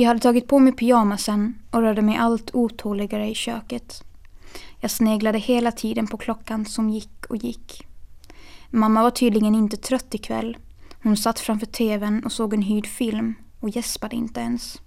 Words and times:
Jag 0.00 0.08
hade 0.08 0.20
tagit 0.20 0.46
på 0.46 0.58
mig 0.58 0.72
pyjamasen 0.72 1.58
och 1.70 1.80
rörde 1.80 2.02
mig 2.02 2.16
allt 2.16 2.54
otåligare 2.54 3.30
i 3.30 3.34
köket. 3.34 4.02
Jag 4.80 4.90
sneglade 4.90 5.38
hela 5.38 5.72
tiden 5.72 6.06
på 6.06 6.16
klockan 6.16 6.64
som 6.64 6.90
gick 6.90 7.26
och 7.28 7.36
gick. 7.36 7.86
Mamma 8.70 9.02
var 9.02 9.10
tydligen 9.10 9.54
inte 9.54 9.76
trött 9.76 10.14
ikväll. 10.14 10.56
Hon 11.02 11.16
satt 11.16 11.40
framför 11.40 11.66
tvn 11.66 12.24
och 12.24 12.32
såg 12.32 12.54
en 12.54 12.62
hyrd 12.62 12.86
film 12.86 13.34
och 13.60 13.68
gäspade 13.68 14.16
inte 14.16 14.40
ens. 14.40 14.80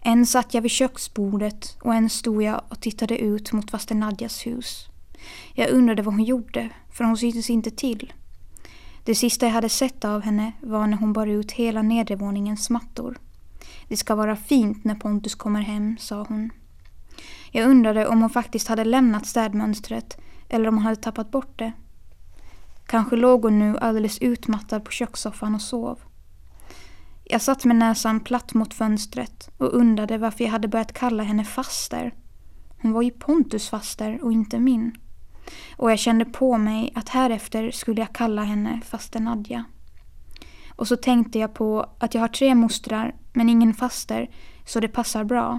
En 0.00 0.26
satt 0.26 0.54
jag 0.54 0.62
vid 0.62 0.70
köksbordet 0.70 1.76
och 1.82 1.94
en 1.94 2.10
stod 2.10 2.42
jag 2.42 2.62
och 2.68 2.80
tittade 2.80 3.18
ut 3.18 3.52
mot 3.52 3.70
faster 3.70 3.94
Nadjas 3.94 4.46
hus. 4.46 4.86
Jag 5.54 5.70
undrade 5.70 6.02
vad 6.02 6.14
hon 6.14 6.24
gjorde, 6.24 6.70
för 6.92 7.04
hon 7.04 7.16
syntes 7.16 7.50
inte 7.50 7.70
till. 7.70 8.12
Det 9.04 9.14
sista 9.14 9.46
jag 9.46 9.52
hade 9.52 9.68
sett 9.68 10.04
av 10.04 10.22
henne 10.22 10.52
var 10.60 10.86
när 10.86 10.96
hon 10.96 11.12
bar 11.12 11.26
ut 11.26 11.52
hela 11.52 11.82
nedervåningens 11.82 12.70
mattor. 12.70 13.18
Det 13.92 13.96
ska 13.96 14.14
vara 14.14 14.36
fint 14.36 14.84
när 14.84 14.94
Pontus 14.94 15.34
kommer 15.34 15.60
hem, 15.60 15.96
sa 15.98 16.24
hon. 16.28 16.50
Jag 17.50 17.70
undrade 17.70 18.06
om 18.06 18.20
hon 18.20 18.30
faktiskt 18.30 18.68
hade 18.68 18.84
lämnat 18.84 19.26
städmönstret 19.26 20.20
eller 20.48 20.68
om 20.68 20.74
hon 20.74 20.84
hade 20.84 20.96
tappat 20.96 21.30
bort 21.30 21.58
det. 21.58 21.72
Kanske 22.86 23.16
låg 23.16 23.42
hon 23.42 23.58
nu 23.58 23.78
alldeles 23.78 24.18
utmattad 24.18 24.84
på 24.84 24.90
kökssoffan 24.90 25.54
och 25.54 25.62
sov. 25.62 25.98
Jag 27.24 27.42
satt 27.42 27.64
med 27.64 27.76
näsan 27.76 28.20
platt 28.20 28.54
mot 28.54 28.74
fönstret 28.74 29.50
och 29.58 29.74
undrade 29.74 30.18
varför 30.18 30.44
jag 30.44 30.50
hade 30.50 30.68
börjat 30.68 30.92
kalla 30.92 31.22
henne 31.22 31.44
faster. 31.44 32.14
Hon 32.82 32.92
var 32.92 33.02
ju 33.02 33.10
Pontus 33.10 33.68
faster 33.68 34.24
och 34.24 34.32
inte 34.32 34.58
min. 34.58 34.96
Och 35.76 35.90
jag 35.90 35.98
kände 35.98 36.24
på 36.24 36.58
mig 36.58 36.92
att 36.94 37.08
härefter 37.08 37.70
skulle 37.70 38.00
jag 38.00 38.12
kalla 38.12 38.42
henne 38.42 38.80
faster 38.84 39.20
Nadja. 39.20 39.64
Och 40.76 40.88
så 40.88 40.96
tänkte 40.96 41.38
jag 41.38 41.54
på 41.54 41.86
att 41.98 42.14
jag 42.14 42.20
har 42.20 42.28
tre 42.28 42.54
mostrar 42.54 43.14
men 43.32 43.48
ingen 43.48 43.74
faster 43.74 44.30
så 44.66 44.80
det 44.80 44.88
passar 44.88 45.24
bra. 45.24 45.58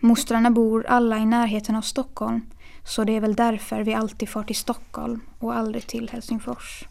Mostrarna 0.00 0.50
bor 0.50 0.86
alla 0.86 1.18
i 1.18 1.26
närheten 1.26 1.76
av 1.76 1.82
Stockholm 1.82 2.40
så 2.84 3.04
det 3.04 3.12
är 3.12 3.20
väl 3.20 3.34
därför 3.34 3.80
vi 3.80 3.94
alltid 3.94 4.28
far 4.28 4.42
till 4.42 4.56
Stockholm 4.56 5.20
och 5.38 5.56
aldrig 5.56 5.86
till 5.86 6.10
Helsingfors. 6.12 6.84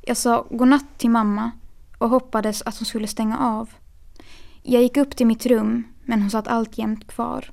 Jag 0.00 0.16
sa 0.16 0.46
godnatt 0.50 0.98
till 0.98 1.10
mamma 1.10 1.50
och 1.98 2.10
hoppades 2.10 2.62
att 2.62 2.78
hon 2.78 2.86
skulle 2.86 3.06
stänga 3.06 3.38
av. 3.38 3.70
Jag 4.62 4.82
gick 4.82 4.96
upp 4.96 5.16
till 5.16 5.26
mitt 5.26 5.46
rum 5.46 5.84
men 6.04 6.20
hon 6.20 6.30
satt 6.30 6.48
alltjämt 6.48 7.06
kvar. 7.06 7.50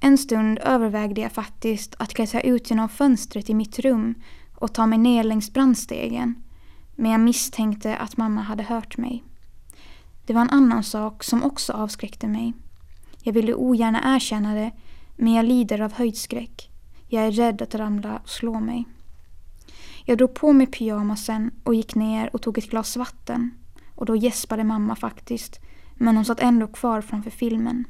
En 0.00 0.18
stund 0.18 0.58
övervägde 0.58 1.20
jag 1.20 1.32
faktiskt 1.32 1.94
att 1.98 2.14
klättra 2.14 2.40
ut 2.40 2.70
genom 2.70 2.88
fönstret 2.88 3.50
i 3.50 3.54
mitt 3.54 3.78
rum 3.78 4.14
och 4.60 4.72
ta 4.72 4.86
mig 4.86 4.98
ner 4.98 5.24
längs 5.24 5.52
brandstegen. 5.52 6.42
Men 6.96 7.10
jag 7.10 7.20
misstänkte 7.20 7.96
att 7.96 8.16
mamma 8.16 8.40
hade 8.40 8.62
hört 8.62 8.96
mig. 8.96 9.24
Det 10.26 10.34
var 10.34 10.40
en 10.40 10.50
annan 10.50 10.84
sak 10.84 11.24
som 11.24 11.44
också 11.44 11.72
avskräckte 11.72 12.28
mig. 12.28 12.52
Jag 13.22 13.32
ville 13.32 13.54
ogärna 13.54 14.16
erkänna 14.16 14.54
det, 14.54 14.70
men 15.16 15.32
jag 15.32 15.44
lider 15.44 15.80
av 15.80 15.92
höjdskräck. 15.92 16.70
Jag 17.08 17.26
är 17.26 17.30
rädd 17.30 17.62
att 17.62 17.74
ramla 17.74 18.18
och 18.18 18.28
slå 18.28 18.60
mig. 18.60 18.84
Jag 20.04 20.18
drog 20.18 20.34
på 20.34 20.52
mig 20.52 20.66
pyjamasen 20.66 21.50
och 21.64 21.74
gick 21.74 21.94
ner 21.94 22.34
och 22.34 22.42
tog 22.42 22.58
ett 22.58 22.70
glas 22.70 22.96
vatten. 22.96 23.50
Och 23.94 24.06
då 24.06 24.16
gäspade 24.16 24.64
mamma 24.64 24.96
faktiskt, 24.96 25.60
men 25.94 26.16
hon 26.16 26.24
satt 26.24 26.40
ändå 26.40 26.66
kvar 26.66 27.00
framför 27.00 27.30
filmen. 27.30 27.84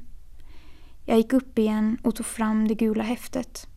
Jag 1.04 1.16
gick 1.16 1.32
upp 1.32 1.58
igen 1.58 1.98
och 2.02 2.14
tog 2.14 2.26
fram 2.26 2.68
det 2.68 2.74
gula 2.74 3.02
häftet. 3.02 3.69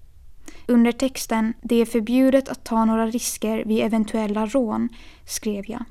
Under 0.68 0.92
texten 0.92 1.54
”Det 1.62 1.76
är 1.76 1.86
förbjudet 1.86 2.50
att 2.50 2.64
ta 2.64 2.86
några 2.86 3.08
risker 3.08 3.66
vid 3.66 3.84
eventuella 3.84 4.46
rån” 4.46 4.90
skrev 5.26 5.64
jag. 5.68 5.84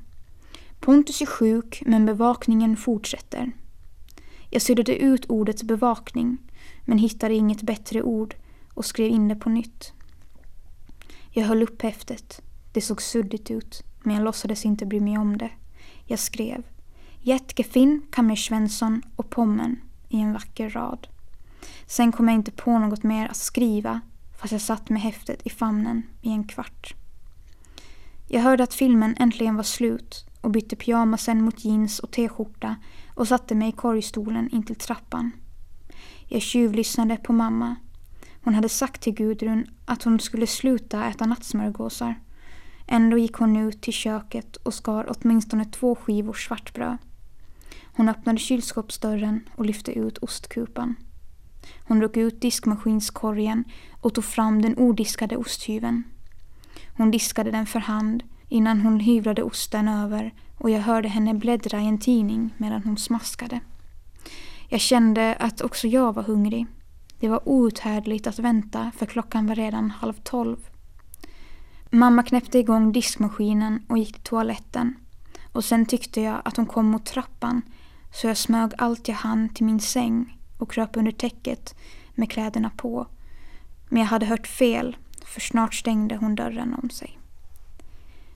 Pontus 0.79 1.21
är 1.21 1.25
sjuk 1.25 1.83
men 1.85 2.05
bevakningen 2.05 2.77
fortsätter. 2.77 3.51
Jag 4.49 4.61
suddade 4.61 4.95
ut 4.95 5.25
ordet 5.29 5.63
bevakning 5.63 6.37
men 6.85 6.97
hittade 6.97 7.33
inget 7.33 7.61
bättre 7.61 8.03
ord 8.03 8.35
och 8.73 8.85
skrev 8.85 9.09
in 9.09 9.27
det 9.27 9.35
på 9.35 9.49
nytt. 9.49 9.93
Jag 11.31 11.43
höll 11.43 11.63
upp 11.63 11.81
häftet. 11.81 12.41
Det 12.71 12.81
såg 12.81 13.01
suddigt 13.01 13.51
ut 13.51 13.83
men 14.03 14.15
jag 14.15 14.23
låtsades 14.23 14.65
inte 14.65 14.85
bry 14.85 14.99
mig 14.99 15.17
om 15.17 15.37
det. 15.37 15.49
Jag 16.05 16.19
skrev 16.19 16.63
Jätgefin, 17.21 18.01
Kammer 18.11 18.35
Svensson 18.35 19.01
och 19.15 19.29
Pommen 19.29 19.79
i 20.09 20.19
en 20.19 20.33
vacker 20.33 20.69
rad. 20.69 21.07
Sen 21.87 22.11
kom 22.11 22.27
jag 22.27 22.35
inte 22.35 22.51
på 22.51 22.79
något 22.79 23.03
mer 23.03 23.27
att 23.27 23.37
skriva 23.37 24.01
fast 24.37 24.51
jag 24.51 24.61
satt 24.61 24.89
med 24.89 25.01
häftet 25.01 25.47
i 25.47 25.49
famnen 25.49 26.03
i 26.21 26.29
en 26.29 26.43
kvart. 26.43 26.93
Jag 28.27 28.41
hörde 28.41 28.63
att 28.63 28.73
filmen 28.73 29.15
äntligen 29.19 29.55
var 29.55 29.63
slut 29.63 30.25
och 30.41 30.51
bytte 30.51 30.75
pyjamasen 30.75 31.41
mot 31.41 31.65
jeans 31.65 31.99
och 31.99 32.11
t-skjorta 32.11 32.75
och 33.15 33.27
satte 33.27 33.55
mig 33.55 33.69
i 33.69 33.71
korgstolen 33.71 34.49
intill 34.49 34.75
trappan. 34.75 35.31
Jag 36.27 36.41
tjuvlyssnade 36.41 37.17
på 37.17 37.33
mamma. 37.33 37.75
Hon 38.43 38.53
hade 38.53 38.69
sagt 38.69 39.01
till 39.01 39.13
Gudrun 39.13 39.67
att 39.85 40.03
hon 40.03 40.19
skulle 40.19 40.47
sluta 40.47 41.05
äta 41.05 41.25
nattsmörgåsar. 41.25 42.15
Ändå 42.87 43.17
gick 43.17 43.33
hon 43.35 43.57
ut 43.57 43.81
till 43.81 43.93
köket 43.93 44.55
och 44.55 44.73
skar 44.73 45.05
åtminstone 45.09 45.65
två 45.65 45.95
skivor 45.95 46.33
svartbröd. 46.33 46.97
Hon 47.83 48.09
öppnade 48.09 48.39
kylskåpsdörren 48.39 49.49
och 49.55 49.65
lyfte 49.65 49.91
ut 49.91 50.17
ostkupan. 50.17 50.95
Hon 51.87 51.99
drog 51.99 52.17
ut 52.17 52.41
diskmaskinskorgen 52.41 53.63
och 54.01 54.13
tog 54.13 54.23
fram 54.23 54.61
den 54.61 54.77
odiskade 54.77 55.37
osthyveln. 55.37 56.03
Hon 56.97 57.11
diskade 57.11 57.51
den 57.51 57.65
för 57.65 57.79
hand 57.79 58.23
innan 58.49 58.81
hon 58.81 58.99
hyvlade 58.99 59.43
osten 59.43 59.87
över 59.87 60.33
och 60.57 60.69
jag 60.69 60.79
hörde 60.79 61.07
henne 61.07 61.33
bläddra 61.33 61.81
i 61.81 61.87
en 61.87 61.99
tidning 61.99 62.53
medan 62.57 62.83
hon 62.83 62.97
smaskade. 62.97 63.59
Jag 64.69 64.81
kände 64.81 65.35
att 65.39 65.61
också 65.61 65.87
jag 65.87 66.13
var 66.13 66.23
hungrig. 66.23 66.67
Det 67.19 67.29
var 67.29 67.49
outhärdligt 67.49 68.27
att 68.27 68.39
vänta 68.39 68.91
för 68.97 69.05
klockan 69.05 69.47
var 69.47 69.55
redan 69.55 69.91
halv 69.91 70.13
tolv. 70.13 70.57
Mamma 71.89 72.23
knäppte 72.23 72.59
igång 72.59 72.91
diskmaskinen 72.91 73.85
och 73.89 73.97
gick 73.97 74.13
till 74.13 74.23
toaletten. 74.23 74.95
Och 75.51 75.65
sen 75.65 75.85
tyckte 75.85 76.21
jag 76.21 76.41
att 76.45 76.57
hon 76.57 76.65
kom 76.65 76.85
mot 76.85 77.05
trappan 77.05 77.61
så 78.13 78.27
jag 78.27 78.37
smög 78.37 78.71
allt 78.77 79.07
jag 79.07 79.15
hann 79.15 79.49
till 79.49 79.65
min 79.65 79.79
säng 79.79 80.37
och 80.63 80.71
kröp 80.71 80.97
under 80.97 81.11
täcket 81.11 81.75
med 82.15 82.31
kläderna 82.31 82.71
på. 82.77 83.07
Men 83.89 84.01
jag 84.01 84.07
hade 84.07 84.25
hört 84.25 84.47
fel, 84.47 84.97
för 85.25 85.41
snart 85.41 85.73
stängde 85.73 86.15
hon 86.15 86.35
dörren 86.35 86.75
om 86.83 86.89
sig. 86.89 87.19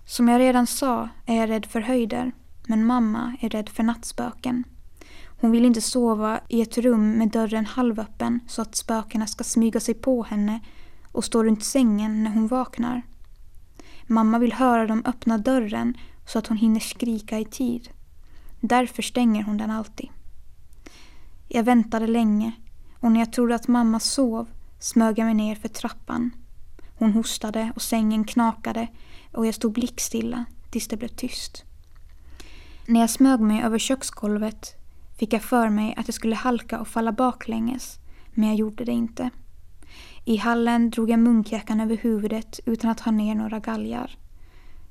Som 0.05 0.27
jag 0.27 0.39
redan 0.39 0.67
sa 0.67 1.09
är 1.25 1.35
jag 1.35 1.49
rädd 1.49 1.65
för 1.65 1.81
höjder, 1.81 2.31
men 2.67 2.85
mamma 2.85 3.37
är 3.41 3.49
rädd 3.49 3.69
för 3.69 3.83
nattspöken. 3.83 4.63
Hon 5.39 5.51
vill 5.51 5.65
inte 5.65 5.81
sova 5.81 6.39
i 6.47 6.61
ett 6.61 6.77
rum 6.77 7.11
med 7.11 7.29
dörren 7.29 7.65
halvöppen 7.65 8.39
så 8.47 8.61
att 8.61 8.75
spökena 8.75 9.27
ska 9.27 9.43
smyga 9.43 9.79
sig 9.79 9.93
på 9.93 10.23
henne 10.23 10.59
och 11.11 11.25
stå 11.25 11.43
runt 11.43 11.63
sängen 11.63 12.23
när 12.23 12.31
hon 12.31 12.47
vaknar. 12.47 13.01
Mamma 14.07 14.39
vill 14.39 14.53
höra 14.53 14.87
dem 14.87 15.03
öppna 15.05 15.37
dörren 15.37 15.97
så 16.25 16.39
att 16.39 16.47
hon 16.47 16.57
hinner 16.57 16.79
skrika 16.79 17.39
i 17.39 17.45
tid. 17.45 17.89
Därför 18.59 19.01
stänger 19.01 19.43
hon 19.43 19.57
den 19.57 19.71
alltid. 19.71 20.09
Jag 21.47 21.63
väntade 21.63 22.07
länge 22.07 22.51
och 22.99 23.11
när 23.11 23.19
jag 23.19 23.33
trodde 23.33 23.55
att 23.55 23.67
mamma 23.67 23.99
sov 23.99 24.47
smög 24.79 25.19
jag 25.19 25.25
mig 25.25 25.33
ner 25.33 25.55
för 25.55 25.67
trappan. 25.67 26.31
Hon 26.97 27.13
hostade 27.13 27.71
och 27.75 27.81
sängen 27.81 28.23
knakade 28.23 28.87
och 29.33 29.45
jag 29.45 29.55
stod 29.55 29.73
blickstilla 29.73 30.45
tills 30.71 30.87
det 30.87 30.97
blev 30.97 31.07
tyst. 31.07 31.63
När 32.87 32.99
jag 32.99 33.09
smög 33.09 33.39
mig 33.39 33.63
över 33.63 33.79
köksgolvet 33.79 34.75
fick 35.19 35.33
jag 35.33 35.43
för 35.43 35.69
mig 35.69 35.93
att 35.97 36.07
jag 36.07 36.15
skulle 36.15 36.35
halka 36.35 36.79
och 36.79 36.87
falla 36.87 37.11
baklänges, 37.11 37.99
men 38.33 38.47
jag 38.47 38.57
gjorde 38.57 38.85
det 38.85 38.91
inte. 38.91 39.29
I 40.25 40.37
hallen 40.37 40.89
drog 40.89 41.09
jag 41.09 41.19
munkjackan 41.19 41.81
över 41.81 41.97
huvudet 41.97 42.59
utan 42.65 42.89
att 42.89 42.99
ha 42.99 43.11
ner 43.11 43.35
några 43.35 43.59
galgar. 43.59 44.17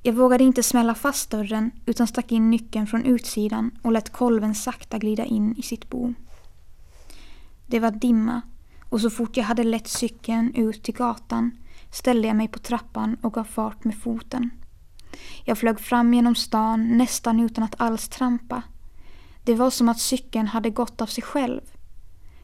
Jag 0.03 0.13
vågade 0.13 0.45
inte 0.45 0.63
smälla 0.63 0.95
fast 0.95 1.31
dörren 1.31 1.71
utan 1.87 2.07
stack 2.07 2.33
in 2.33 2.51
nyckeln 2.51 2.87
från 2.87 3.05
utsidan 3.05 3.71
och 3.83 3.93
lät 3.93 4.13
kolven 4.13 4.55
sakta 4.55 4.99
glida 4.99 5.25
in 5.25 5.55
i 5.57 5.63
sitt 5.63 5.91
bo. 5.91 6.15
Det 7.67 7.81
var 7.81 7.91
dimma 7.91 8.43
och 8.89 9.01
så 9.01 9.11
fort 9.11 9.37
jag 9.37 9.45
hade 9.45 9.65
lett 9.65 9.89
cykeln 9.89 10.55
ut 10.55 10.83
till 10.83 10.95
gatan 10.95 11.51
ställde 11.93 12.29
jag 12.29 12.37
mig 12.37 12.49
på 12.49 12.59
trappan 12.59 13.17
och 13.23 13.33
gav 13.33 13.45
fart 13.45 13.85
med 13.85 13.99
foten. 13.99 14.51
Jag 15.45 15.59
flög 15.59 15.81
fram 15.81 16.15
genom 16.15 16.35
stan 16.35 16.99
nästan 16.99 17.41
utan 17.41 17.65
att 17.65 17.81
alls 17.81 18.09
trampa. 18.09 18.63
Det 19.45 19.55
var 19.55 19.71
som 19.71 19.89
att 19.89 20.01
cykeln 20.01 20.47
hade 20.47 20.71
gått 20.71 21.01
av 21.01 21.07
sig 21.07 21.23
själv. 21.23 21.61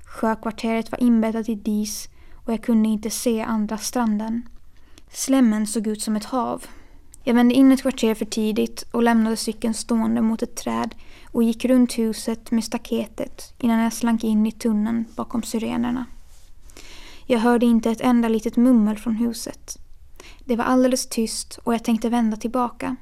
Sjökvarteret 0.04 0.92
var 0.92 1.02
inbäddat 1.02 1.48
i 1.48 1.54
dis 1.54 2.08
och 2.34 2.52
jag 2.52 2.62
kunde 2.62 2.88
inte 2.88 3.10
se 3.10 3.42
andra 3.42 3.78
stranden. 3.78 4.48
Slemmen 5.10 5.66
såg 5.66 5.86
ut 5.86 6.02
som 6.02 6.16
ett 6.16 6.24
hav. 6.24 6.66
Jag 7.24 7.34
vände 7.34 7.54
in 7.54 7.72
ett 7.72 7.82
kvarter 7.82 8.14
för 8.14 8.24
tidigt 8.24 8.82
och 8.90 9.02
lämnade 9.02 9.36
cykeln 9.36 9.74
stående 9.74 10.22
mot 10.22 10.42
ett 10.42 10.56
träd 10.56 10.94
och 11.32 11.42
gick 11.42 11.64
runt 11.64 11.98
huset 11.98 12.50
med 12.50 12.64
staketet 12.64 13.54
innan 13.58 13.78
jag 13.78 13.92
slank 13.92 14.24
in 14.24 14.46
i 14.46 14.52
tunneln 14.52 15.04
bakom 15.16 15.42
syrenerna. 15.42 16.06
Jag 17.26 17.38
hörde 17.38 17.66
inte 17.66 17.90
ett 17.90 18.00
enda 18.00 18.28
litet 18.28 18.56
mummel 18.56 18.98
från 18.98 19.16
huset. 19.16 19.78
Det 20.44 20.56
var 20.56 20.64
alldeles 20.64 21.08
tyst 21.08 21.58
och 21.64 21.74
jag 21.74 21.84
tänkte 21.84 22.08
vända 22.08 22.36
tillbaka. 22.36 22.96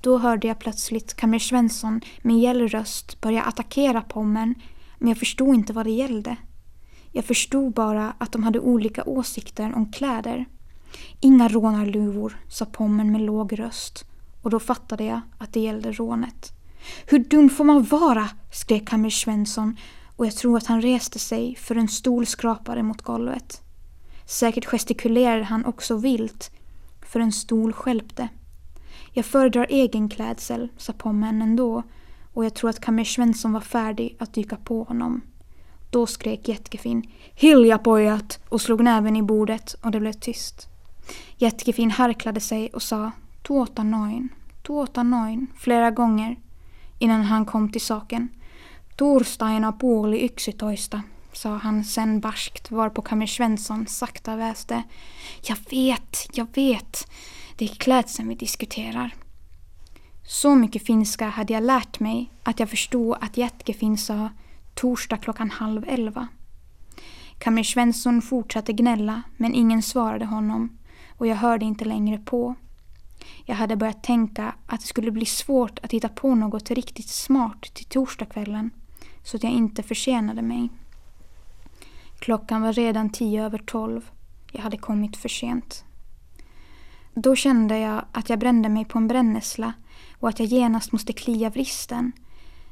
Då 0.00 0.18
hörde 0.18 0.48
jag 0.48 0.58
plötsligt 0.58 1.14
kamrer 1.14 1.38
Svensson 1.38 2.00
med 2.22 2.38
gäll 2.38 2.68
röst 2.68 3.20
börja 3.20 3.42
attackera 3.42 4.00
Pommern 4.00 4.54
men 4.98 5.08
jag 5.08 5.18
förstod 5.18 5.54
inte 5.54 5.72
vad 5.72 5.86
det 5.86 5.90
gällde. 5.90 6.36
Jag 7.12 7.24
förstod 7.24 7.72
bara 7.72 8.14
att 8.18 8.32
de 8.32 8.42
hade 8.42 8.60
olika 8.60 9.04
åsikter 9.04 9.74
om 9.74 9.92
kläder. 9.92 10.46
Inga 11.20 11.48
rånarluvor, 11.48 12.40
sa 12.48 12.64
Pommern 12.64 13.12
med 13.12 13.20
låg 13.20 13.58
röst 13.58 14.04
och 14.42 14.50
då 14.50 14.60
fattade 14.60 15.04
jag 15.04 15.20
att 15.38 15.52
det 15.52 15.60
gällde 15.60 15.92
rånet. 15.92 16.52
Hur 17.06 17.18
dum 17.18 17.50
får 17.50 17.64
man 17.64 17.82
vara? 17.82 18.28
skrek 18.52 18.88
Kammer 18.88 19.10
Svensson 19.10 19.76
och 20.16 20.26
jag 20.26 20.36
tror 20.36 20.56
att 20.56 20.66
han 20.66 20.82
reste 20.82 21.18
sig 21.18 21.56
för 21.56 21.76
en 21.76 21.88
stol 21.88 22.26
skrapade 22.26 22.82
mot 22.82 23.02
golvet. 23.02 23.60
Säkert 24.26 24.64
gestikulerade 24.64 25.44
han 25.44 25.64
också 25.64 25.96
vilt, 25.96 26.50
för 27.06 27.20
en 27.20 27.32
stol 27.32 27.72
skälpte. 27.72 28.28
Jag 29.12 29.24
föredrar 29.24 29.66
egen 29.70 30.08
klädsel, 30.08 30.68
sa 30.76 30.92
Pommen 30.92 31.42
ändå 31.42 31.82
och 32.32 32.44
jag 32.44 32.54
tror 32.54 32.70
att 32.70 32.80
Kammer 32.80 33.04
Svensson 33.04 33.52
var 33.52 33.60
färdig 33.60 34.16
att 34.18 34.34
dyka 34.34 34.56
på 34.56 34.84
honom. 34.84 35.20
Då 35.90 36.06
skrek 36.06 36.48
Jätkefin 36.48 37.02
”Hilja 37.34 37.78
pojat” 37.78 38.40
och 38.48 38.60
slog 38.60 38.84
näven 38.84 39.16
i 39.16 39.22
bordet 39.22 39.74
och 39.82 39.90
det 39.90 40.00
blev 40.00 40.12
tyst. 40.12 40.68
Jätkefin 41.36 41.90
harklade 41.90 42.40
sig 42.40 42.68
och 42.68 42.82
sa 42.82 43.10
”Tuota 43.42 43.82
noin, 43.82 44.28
tuota 44.62 45.02
noin” 45.02 45.46
flera 45.58 45.90
gånger 45.90 46.36
innan 47.02 47.22
han 47.22 47.44
kom 47.44 47.72
till 47.72 47.80
saken. 47.80 48.28
Torstaina 48.96 49.72
puoli 49.72 50.24
yksitoista, 50.24 51.02
sa 51.32 51.56
han 51.56 51.84
sen 51.84 52.20
barskt 52.20 52.70
varpå 52.70 53.02
Kammer 53.02 53.26
Svensson 53.26 53.86
sakta 53.86 54.36
väste. 54.36 54.82
Jag 55.42 55.56
vet, 55.70 56.28
jag 56.32 56.46
vet. 56.54 57.10
Det 57.56 57.64
är 57.64 57.68
klädseln 57.68 58.28
vi 58.28 58.34
diskuterar. 58.34 59.14
Så 60.24 60.54
mycket 60.54 60.86
finska 60.86 61.28
hade 61.28 61.52
jag 61.52 61.62
lärt 61.62 62.00
mig 62.00 62.32
att 62.42 62.60
jag 62.60 62.70
förstod 62.70 63.16
att 63.20 63.36
Jätkefin 63.36 63.98
sa 63.98 64.28
torsdag 64.74 65.16
klockan 65.16 65.50
halv 65.50 65.84
elva. 65.88 66.28
Kammer 67.38 67.62
Svensson 67.62 68.22
fortsatte 68.22 68.72
gnälla 68.72 69.22
men 69.36 69.54
ingen 69.54 69.82
svarade 69.82 70.24
honom 70.24 70.78
och 71.18 71.26
jag 71.26 71.36
hörde 71.36 71.64
inte 71.64 71.84
längre 71.84 72.18
på. 72.18 72.54
Jag 73.44 73.54
hade 73.54 73.76
börjat 73.76 74.02
tänka 74.02 74.54
att 74.66 74.80
det 74.80 74.86
skulle 74.86 75.10
bli 75.10 75.26
svårt 75.26 75.78
att 75.82 75.92
hitta 75.92 76.08
på 76.08 76.34
något 76.34 76.70
riktigt 76.70 77.08
smart 77.08 77.74
till 77.74 77.84
torsdagskvällen 77.84 78.70
så 79.22 79.36
att 79.36 79.42
jag 79.42 79.52
inte 79.52 79.82
försenade 79.82 80.42
mig. 80.42 80.68
Klockan 82.18 82.62
var 82.62 82.72
redan 82.72 83.10
tio 83.10 83.44
över 83.44 83.58
tolv. 83.58 84.10
Jag 84.52 84.62
hade 84.62 84.76
kommit 84.76 85.16
för 85.16 85.28
sent. 85.28 85.84
Då 87.14 87.36
kände 87.36 87.78
jag 87.78 88.04
att 88.12 88.30
jag 88.30 88.38
brände 88.38 88.68
mig 88.68 88.84
på 88.84 88.98
en 88.98 89.08
brännässla 89.08 89.72
och 90.18 90.28
att 90.28 90.38
jag 90.38 90.48
genast 90.48 90.92
måste 90.92 91.12
klia 91.12 91.50
vristen. 91.50 92.12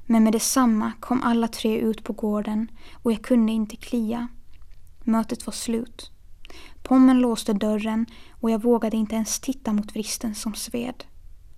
Men 0.07 0.25
med 0.25 0.33
detsamma 0.33 0.93
kom 1.01 1.23
alla 1.23 1.49
tre 1.49 1.79
ut 1.79 2.05
på 2.05 2.13
gården 2.13 2.71
och 2.93 3.13
jag 3.13 3.23
kunde 3.23 3.53
inte 3.53 3.77
klia. 3.77 4.29
Mötet 5.05 5.47
var 5.47 5.53
slut. 5.53 6.11
Pommen 6.83 7.21
låste 7.21 7.53
dörren 7.53 8.07
och 8.31 8.51
jag 8.51 8.63
vågade 8.63 8.97
inte 8.97 9.15
ens 9.15 9.41
titta 9.41 9.73
mot 9.73 9.95
vristen 9.95 10.35
som 10.35 10.55
sved. 10.55 11.05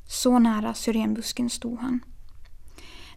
Så 0.07 0.39
nära 0.39 0.75
syrenbusken 0.75 1.51
stod 1.51 1.79
han. 1.79 2.01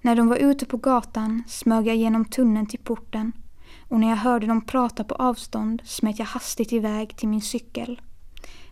När 0.02 0.16
de 0.16 0.28
var 0.28 0.36
ute 0.36 0.66
på 0.66 0.78
gatan 0.78 1.44
smög 1.48 1.88
jag 1.88 1.96
genom 1.96 2.26
tunneln 2.26 2.68
till 2.68 2.80
porten 2.80 3.32
och 3.90 4.00
när 4.00 4.10
jag 4.10 4.16
hörde 4.16 4.48
dem 4.48 4.66
prata 4.66 5.04
på 5.04 5.16
avstånd 5.16 5.82
smet 5.86 6.20
jag 6.20 6.26
hastigt 6.26 6.74
iväg 6.74 7.18
till 7.18 7.28
min 7.28 7.42
cykel. 7.42 8.02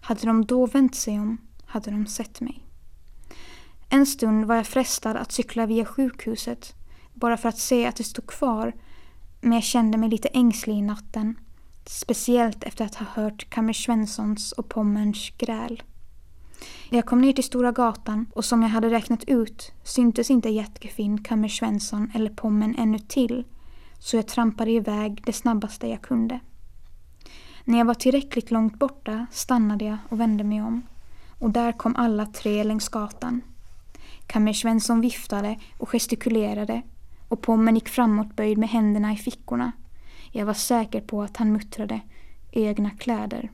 Hade 0.01 0.27
de 0.27 0.45
då 0.45 0.65
vänt 0.65 0.95
sig 0.95 1.19
om 1.19 1.37
hade 1.65 1.91
de 1.91 2.05
sett 2.07 2.41
mig. 2.41 2.65
En 3.89 4.05
stund 4.05 4.45
var 4.45 4.55
jag 4.55 4.67
frestad 4.67 5.17
att 5.17 5.31
cykla 5.31 5.65
via 5.65 5.85
sjukhuset 5.85 6.73
bara 7.13 7.37
för 7.37 7.49
att 7.49 7.57
se 7.57 7.85
att 7.85 7.95
det 7.95 8.03
stod 8.03 8.27
kvar 8.27 8.73
men 9.41 9.53
jag 9.53 9.63
kände 9.63 9.97
mig 9.97 10.09
lite 10.09 10.27
ängslig 10.27 10.75
i 10.75 10.81
natten. 10.81 11.35
Speciellt 11.85 12.63
efter 12.63 12.85
att 12.85 12.95
ha 12.95 13.05
hört 13.05 13.49
Kammer 13.49 13.73
Svenssons 13.73 14.51
och 14.51 14.69
Pommerns 14.69 15.29
gräl. 15.37 15.83
Jag 16.89 17.05
kom 17.05 17.21
ner 17.21 17.33
till 17.33 17.43
Stora 17.43 17.71
gatan 17.71 18.25
och 18.33 18.45
som 18.45 18.61
jag 18.61 18.69
hade 18.69 18.89
räknat 18.89 19.23
ut 19.23 19.71
syntes 19.83 20.31
inte 20.31 20.49
Jätkefin, 20.49 21.23
Kammer 21.23 21.47
Svensson 21.47 22.11
eller 22.15 22.29
Pommen 22.29 22.75
ännu 22.77 22.99
till 22.99 23.45
så 23.99 24.15
jag 24.15 24.27
trampade 24.27 24.71
iväg 24.71 25.21
det 25.25 25.33
snabbaste 25.33 25.87
jag 25.87 26.01
kunde. 26.01 26.39
När 27.63 27.77
jag 27.77 27.85
var 27.85 27.93
tillräckligt 27.93 28.51
långt 28.51 28.79
borta 28.79 29.25
stannade 29.31 29.85
jag 29.85 29.97
och 30.09 30.19
vände 30.19 30.43
mig 30.43 30.61
om. 30.61 30.81
Och 31.39 31.49
där 31.49 31.71
kom 31.71 31.95
alla 31.95 32.25
tre 32.25 32.63
längs 32.63 32.89
gatan. 32.89 33.41
Kammer 34.27 34.53
Svensson 34.53 35.01
viftade 35.01 35.59
och 35.77 35.89
gestikulerade 35.89 36.81
och 37.27 37.41
Pommen 37.41 37.75
gick 37.75 37.89
framåtböjd 37.89 38.57
med 38.57 38.69
händerna 38.69 39.13
i 39.13 39.17
fickorna. 39.17 39.71
Jag 40.35 40.45
var 40.45 40.53
säker 40.53 41.01
på 41.01 41.23
att 41.23 41.37
han 41.37 41.51
muttrade 41.51 42.01
egna 42.51 42.89
kläder. 42.89 43.51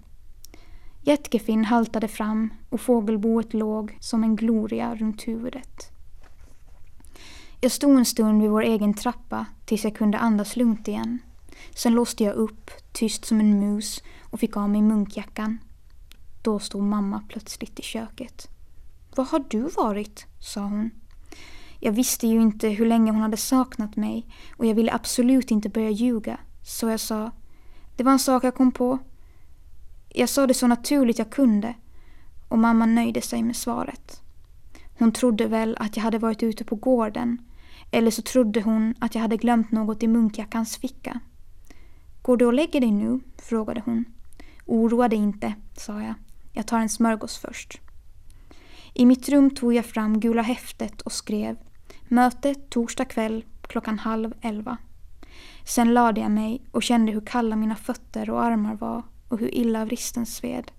Jätkefinn 1.02 1.66
haltade 1.66 2.08
fram 2.08 2.54
och 2.70 2.82
fågelboet 2.82 3.54
låg 3.54 3.98
som 4.00 4.24
en 4.24 4.36
gloria 4.36 4.96
runt 4.96 5.28
huvudet. 5.28 5.92
Jag 7.62 7.72
stod 7.72 7.98
en 7.98 8.06
stund 8.06 8.42
vid 8.42 8.52
vår 8.52 8.62
egen 8.62 8.94
trappa 8.94 9.46
tills 9.66 9.84
jag 9.84 9.96
kunde 9.96 10.18
andas 10.18 10.56
lugnt 10.56 10.88
igen. 10.88 11.20
Sen 11.76 11.94
låste 11.94 12.24
jag 12.24 12.36
upp, 12.36 12.72
tyst 12.92 13.26
som 13.26 13.40
en 13.40 13.60
mus 13.60 14.04
och 14.22 14.40
fick 14.40 14.58
av 14.58 14.70
mig 14.70 14.82
munkjackan. 14.82 15.60
Då 16.42 16.60
stod 16.60 16.84
mamma 16.84 17.24
plötsligt 17.30 17.80
i 17.80 17.84
köket. 17.84 18.48
Var 19.16 19.26
har 19.26 19.46
du 19.50 19.62
varit? 19.62 20.26
sa 20.40 20.62
hon. 20.62 20.92
Jag 21.80 21.92
visste 21.92 22.28
ju 22.28 22.42
inte 22.42 22.68
hur 22.68 22.86
länge 22.86 23.12
hon 23.12 23.22
hade 23.22 23.38
saknat 23.38 23.96
mig 23.96 24.26
och 24.58 24.66
jag 24.66 24.76
ville 24.76 24.94
absolut 24.94 25.52
inte 25.52 25.70
börja 25.70 25.90
ljuga. 25.90 26.40
Så 26.70 26.90
jag 26.90 27.00
sa, 27.00 27.32
det 27.96 28.04
var 28.04 28.12
en 28.12 28.20
sak 28.20 28.44
jag 28.44 28.56
kom 28.56 28.72
på. 28.72 29.00
Jag 30.10 30.30
sa 30.30 30.48
det 30.48 30.54
så 30.54 30.68
naturligt 30.68 31.20
jag 31.20 31.30
kunde 31.30 31.76
och 32.48 32.60
mamma 32.60 32.86
nöjde 32.86 33.22
sig 33.22 33.44
med 33.44 33.56
svaret. 33.56 34.22
Hon 34.98 35.12
trodde 35.12 35.48
väl 35.48 35.78
att 35.80 35.96
jag 35.98 36.04
hade 36.04 36.18
varit 36.18 36.44
ute 36.44 36.64
på 36.64 36.76
gården 36.76 37.38
eller 37.92 38.12
så 38.12 38.22
trodde 38.22 38.62
hon 38.62 38.96
att 39.00 39.16
jag 39.16 39.22
hade 39.22 39.38
glömt 39.38 39.72
något 39.72 40.04
i 40.04 40.08
munkjackans 40.08 40.78
ficka. 40.78 41.20
Går 42.22 42.38
du 42.38 42.46
och 42.46 42.54
lägger 42.54 42.82
dig 42.82 42.92
nu? 42.92 43.20
frågade 43.38 43.82
hon. 43.86 44.06
Oroa 44.66 45.08
dig 45.08 45.20
inte, 45.20 45.54
sa 45.78 46.02
jag. 46.02 46.14
Jag 46.54 46.68
tar 46.68 46.80
en 46.80 46.90
smörgås 46.90 47.38
först. 47.38 47.82
I 48.94 49.06
mitt 49.06 49.30
rum 49.30 49.50
tog 49.50 49.74
jag 49.74 49.86
fram 49.86 50.20
gula 50.20 50.42
häftet 50.42 51.02
och 51.02 51.12
skrev 51.12 51.58
Möte 52.08 52.56
torsdag 52.56 53.06
kväll 53.06 53.46
klockan 53.62 54.00
halv 54.00 54.34
elva. 54.42 54.78
Sen 55.66 55.94
lade 55.94 56.22
jag 56.22 56.32
mig 56.32 56.62
och 56.72 56.84
kände 56.84 57.12
hur 57.12 57.22
kalla 57.22 57.56
mina 57.56 57.76
fötter 57.76 58.30
och 58.30 58.44
armar 58.44 58.76
var 58.76 59.04
och 59.28 59.40
hur 59.40 59.56
illa 59.56 59.86
vristen 59.86 60.26
sved. 60.26 60.72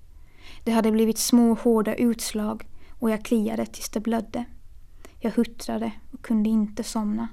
Det 0.65 0.73
hade 0.73 0.93
blivit 0.93 1.19
små 1.19 1.55
hårda 1.55 1.95
utslag 1.95 2.67
och 2.99 3.11
jag 3.11 3.25
kliade 3.25 3.67
tills 3.67 3.89
det 3.89 4.01
blödde. 4.01 4.45
Jag 5.21 5.31
huttrade 5.31 5.93
och 6.13 6.23
kunde 6.23 6.49
inte 6.49 6.85
somna. 6.85 7.29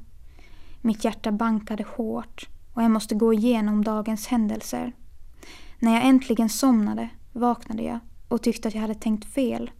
Mitt 0.81 1.03
hjärta 1.03 1.31
bankade 1.31 1.83
hårt 1.83 2.49
och 2.73 2.83
jag 2.83 2.91
måste 2.91 3.15
gå 3.15 3.33
igenom 3.33 3.83
dagens 3.83 4.27
händelser. 4.27 4.93
När 5.79 5.93
jag 5.93 6.05
äntligen 6.05 6.49
somnade 6.49 7.09
vaknade 7.33 7.83
jag 7.83 7.99
och 8.27 8.41
tyckte 8.41 8.67
att 8.67 8.73
jag 8.73 8.81
hade 8.81 8.95
tänkt 8.95 9.33
fel. 9.33 9.71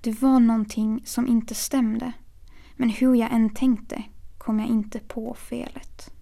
Det 0.00 0.22
var 0.22 0.40
någonting 0.40 1.02
som 1.04 1.26
inte 1.26 1.54
stämde. 1.54 2.12
Men 2.76 2.88
hur 2.88 3.14
jag 3.14 3.32
än 3.32 3.50
tänkte 3.54 4.02
kom 4.38 4.60
jag 4.60 4.68
inte 4.68 4.98
på 4.98 5.34
felet. 5.34 6.17